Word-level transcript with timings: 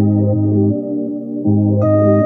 Música 0.00 2.19